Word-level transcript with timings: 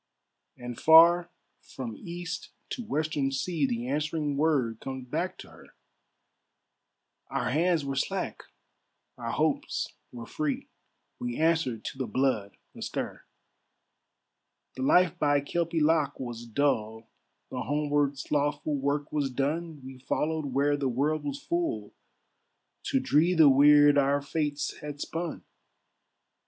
And 0.57 0.79
far, 0.79 1.29
from 1.61 1.95
east 1.95 2.49
to 2.71 2.83
western 2.83 3.31
sea, 3.31 3.67
The 3.67 3.87
answering 3.87 4.35
word 4.35 4.79
comes 4.79 5.07
back 5.07 5.37
to 5.37 5.49
her, 5.51 5.75
"Our 7.29 7.51
hands 7.51 7.85
were 7.85 7.95
slack, 7.95 8.41
our 9.15 9.29
hopes 9.29 9.93
were 10.11 10.25
free, 10.25 10.69
We 11.19 11.37
answered 11.37 11.85
to 11.85 11.99
the 11.99 12.07
blood 12.07 12.57
astir; 12.75 13.25
"The 14.75 14.81
life 14.81 15.19
by 15.19 15.39
Kelpie 15.39 15.79
loch 15.81 16.19
was 16.19 16.47
dull, 16.47 17.07
The 17.51 17.61
homeward 17.61 18.17
slothful 18.17 18.77
work 18.77 19.11
was 19.11 19.29
done, 19.29 19.83
We 19.85 19.99
followed 19.99 20.45
where 20.47 20.75
the 20.77 20.89
world 20.89 21.23
was 21.25 21.37
full, 21.43 21.93
To 22.85 22.99
dree 22.99 23.35
the 23.35 23.49
weird 23.49 23.99
our 23.99 24.23
fates 24.23 24.77
had 24.77 24.99
spun. 24.99 25.43